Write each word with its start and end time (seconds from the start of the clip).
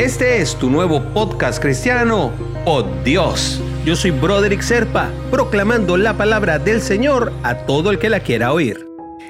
Este 0.00 0.40
es 0.40 0.56
tu 0.56 0.70
nuevo 0.70 1.02
podcast 1.12 1.60
cristiano, 1.60 2.30
Oh 2.64 2.82
Dios. 3.04 3.60
Yo 3.84 3.94
soy 3.94 4.12
Broderick 4.12 4.62
Serpa, 4.62 5.10
proclamando 5.30 5.98
la 5.98 6.16
palabra 6.16 6.58
del 6.58 6.80
Señor 6.80 7.34
a 7.42 7.54
todo 7.66 7.90
el 7.90 7.98
que 7.98 8.08
la 8.08 8.20
quiera 8.20 8.54
oír. 8.54 8.88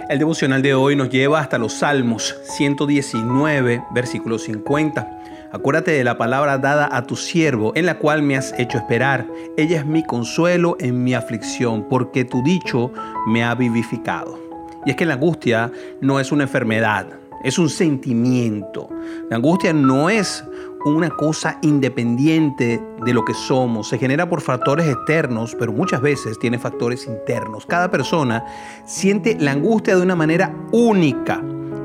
El 0.08 0.21
devocional 0.21 0.62
de 0.62 0.74
hoy 0.74 0.94
nos 0.94 1.10
lleva 1.10 1.40
hasta 1.40 1.58
los 1.58 1.72
Salmos 1.72 2.37
119, 2.44 3.83
versículo 3.92 4.38
50. 4.38 5.51
Acuérdate 5.51 5.90
de 5.90 6.04
la 6.04 6.17
palabra 6.17 6.56
dada 6.56 6.88
a 6.92 7.04
tu 7.04 7.16
siervo, 7.16 7.72
en 7.74 7.87
la 7.87 7.98
cual 7.98 8.22
me 8.22 8.37
has 8.37 8.54
hecho 8.56 8.78
esperar. 8.78 9.26
Ella 9.56 9.80
es 9.80 9.87
mi 9.87 10.04
consuelo 10.04 10.76
en 10.78 11.02
mi 11.02 11.14
aflicción, 11.14 11.88
porque 11.90 12.24
tu 12.24 12.44
dicho 12.44 12.92
me 13.26 13.42
ha 13.42 13.56
vivificado. 13.56 14.38
Y 14.87 14.90
es 14.90 14.96
que 14.96 15.04
la 15.04 15.14
angustia 15.14 15.72
no 16.00 16.20
es 16.20 16.30
una 16.30 16.45
enfermedad, 16.45 17.09
es 17.42 17.59
un 17.59 17.68
sentimiento. 17.68 18.88
La 19.28 19.37
angustia 19.37 19.73
no 19.73 20.10
es 20.10 20.45
una 20.84 21.10
cosa 21.10 21.58
independiente 21.62 22.80
de 23.04 23.14
lo 23.14 23.24
que 23.24 23.34
somos, 23.34 23.88
se 23.88 23.98
genera 23.98 24.28
por 24.28 24.40
factores 24.40 24.88
externos, 24.88 25.54
pero 25.58 25.72
muchas 25.72 26.00
veces 26.00 26.38
tiene 26.38 26.58
factores 26.58 27.06
internos. 27.06 27.66
Cada 27.66 27.90
persona 27.90 28.44
siente 28.84 29.36
la 29.38 29.52
angustia 29.52 29.96
de 29.96 30.02
una 30.02 30.16
manera 30.16 30.54
única 30.72 31.42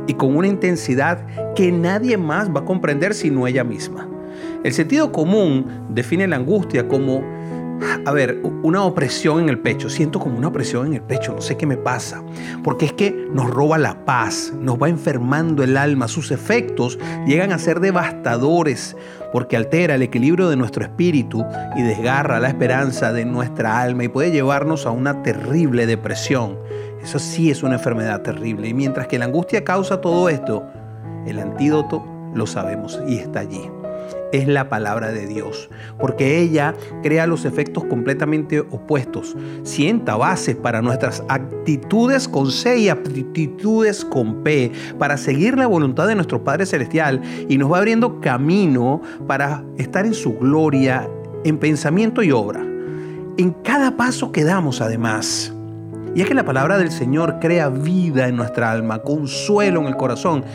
y 0.07 0.13
con 0.13 0.35
una 0.35 0.47
intensidad 0.47 1.25
que 1.55 1.71
nadie 1.71 2.17
más 2.17 2.49
va 2.49 2.61
a 2.61 2.65
comprender 2.65 3.13
sino 3.13 3.47
ella 3.47 3.63
misma. 3.63 4.07
El 4.63 4.73
sentido 4.73 5.11
común 5.11 5.87
define 5.89 6.27
la 6.27 6.37
angustia 6.37 6.87
como 6.87 7.23
a 8.05 8.11
ver, 8.11 8.39
una 8.63 8.83
opresión 8.83 9.39
en 9.39 9.49
el 9.49 9.59
pecho. 9.59 9.89
Siento 9.89 10.19
como 10.19 10.37
una 10.37 10.47
opresión 10.47 10.87
en 10.87 10.93
el 10.93 11.01
pecho, 11.01 11.33
no 11.33 11.41
sé 11.41 11.57
qué 11.57 11.65
me 11.65 11.77
pasa. 11.77 12.23
Porque 12.63 12.85
es 12.85 12.93
que 12.93 13.27
nos 13.31 13.49
roba 13.49 13.77
la 13.77 14.05
paz, 14.05 14.53
nos 14.59 14.81
va 14.81 14.89
enfermando 14.89 15.63
el 15.63 15.77
alma. 15.77 16.07
Sus 16.07 16.31
efectos 16.31 16.99
llegan 17.25 17.51
a 17.51 17.59
ser 17.59 17.79
devastadores 17.79 18.95
porque 19.33 19.57
altera 19.57 19.95
el 19.95 20.01
equilibrio 20.01 20.49
de 20.49 20.55
nuestro 20.55 20.83
espíritu 20.83 21.43
y 21.75 21.81
desgarra 21.81 22.39
la 22.39 22.47
esperanza 22.47 23.11
de 23.11 23.25
nuestra 23.25 23.81
alma 23.81 24.03
y 24.03 24.07
puede 24.07 24.31
llevarnos 24.31 24.85
a 24.85 24.91
una 24.91 25.23
terrible 25.23 25.85
depresión. 25.85 26.57
Eso 27.03 27.19
sí 27.19 27.51
es 27.51 27.63
una 27.63 27.75
enfermedad 27.75 28.21
terrible. 28.21 28.67
Y 28.69 28.73
mientras 28.73 29.07
que 29.07 29.19
la 29.19 29.25
angustia 29.25 29.63
causa 29.63 30.01
todo 30.01 30.29
esto, 30.29 30.65
el 31.27 31.39
antídoto 31.39 32.05
lo 32.33 32.47
sabemos 32.47 32.99
y 33.07 33.17
está 33.17 33.41
allí 33.41 33.69
es 34.31 34.47
la 34.47 34.69
palabra 34.69 35.11
de 35.11 35.27
Dios, 35.27 35.69
porque 35.99 36.39
ella 36.39 36.73
crea 37.03 37.27
los 37.27 37.45
efectos 37.45 37.85
completamente 37.85 38.59
opuestos, 38.59 39.35
sienta 39.63 40.15
bases 40.15 40.55
para 40.55 40.81
nuestras 40.81 41.23
actitudes 41.29 42.27
con 42.27 42.51
C 42.51 42.77
y 42.77 42.89
aptitudes 42.89 44.03
con 44.03 44.43
P, 44.43 44.71
para 44.99 45.17
seguir 45.17 45.57
la 45.57 45.67
voluntad 45.67 46.07
de 46.07 46.15
nuestro 46.15 46.43
Padre 46.43 46.65
Celestial 46.65 47.21
y 47.47 47.57
nos 47.57 47.71
va 47.71 47.77
abriendo 47.77 48.19
camino 48.19 49.01
para 49.27 49.63
estar 49.77 50.05
en 50.05 50.13
su 50.13 50.37
gloria, 50.37 51.09
en 51.43 51.57
pensamiento 51.57 52.21
y 52.23 52.31
obra. 52.31 52.61
En 53.37 53.51
cada 53.63 53.97
paso 53.97 54.31
que 54.31 54.43
damos, 54.43 54.81
además, 54.81 55.54
y 56.15 56.21
es 56.21 56.27
que 56.27 56.33
la 56.33 56.45
palabra 56.45 56.77
del 56.77 56.91
Señor 56.91 57.39
crea 57.41 57.67
vida 57.67 58.29
en 58.29 58.37
nuestra 58.37 58.71
alma, 58.71 58.99
consuelo 58.99 59.81
en 59.81 59.87
el 59.87 59.97
corazón 59.97 60.45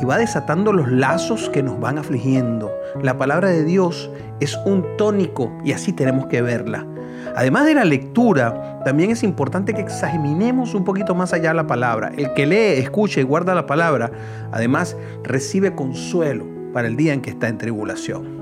y 0.00 0.04
va 0.04 0.18
desatando 0.18 0.74
los 0.74 0.92
lazos 0.92 1.48
que 1.48 1.62
nos 1.62 1.80
van 1.80 1.96
afligiendo. 1.96 2.70
La 3.02 3.16
palabra 3.16 3.48
de 3.48 3.64
Dios 3.64 4.10
es 4.40 4.58
un 4.66 4.84
tónico 4.98 5.50
y 5.64 5.72
así 5.72 5.94
tenemos 5.94 6.26
que 6.26 6.42
verla. 6.42 6.86
Además 7.34 7.64
de 7.64 7.74
la 7.74 7.84
lectura, 7.84 8.80
también 8.84 9.10
es 9.10 9.22
importante 9.22 9.72
que 9.72 9.80
examinemos 9.80 10.74
un 10.74 10.84
poquito 10.84 11.14
más 11.14 11.32
allá 11.32 11.54
la 11.54 11.66
palabra. 11.66 12.12
El 12.14 12.34
que 12.34 12.44
lee, 12.44 12.78
escucha 12.78 13.18
y 13.20 13.24
guarda 13.24 13.54
la 13.54 13.64
palabra, 13.64 14.10
además 14.52 14.98
recibe 15.24 15.74
consuelo 15.74 16.46
para 16.74 16.88
el 16.88 16.96
día 16.96 17.14
en 17.14 17.22
que 17.22 17.30
está 17.30 17.48
en 17.48 17.56
tribulación. 17.56 18.36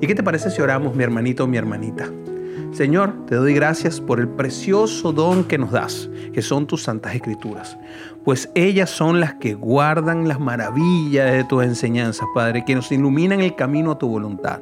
¿Y 0.00 0.06
qué 0.06 0.14
te 0.14 0.22
parece 0.22 0.50
si 0.50 0.60
oramos, 0.60 0.94
mi 0.94 1.04
hermanito 1.04 1.44
o 1.44 1.46
mi 1.46 1.56
hermanita? 1.56 2.10
Señor, 2.72 3.26
te 3.26 3.36
doy 3.36 3.54
gracias 3.54 4.00
por 4.00 4.20
el 4.20 4.28
precioso 4.28 5.12
don 5.12 5.44
que 5.44 5.56
nos 5.56 5.72
das, 5.72 6.10
que 6.32 6.42
son 6.42 6.66
tus 6.66 6.82
santas 6.82 7.14
escrituras, 7.14 7.78
pues 8.24 8.50
ellas 8.54 8.90
son 8.90 9.20
las 9.20 9.34
que 9.34 9.54
guardan 9.54 10.28
las 10.28 10.40
maravillas 10.40 11.32
de 11.32 11.44
tus 11.44 11.64
enseñanzas, 11.64 12.26
Padre, 12.34 12.64
que 12.66 12.74
nos 12.74 12.92
iluminan 12.92 13.40
el 13.40 13.54
camino 13.54 13.92
a 13.92 13.98
tu 13.98 14.08
voluntad. 14.08 14.60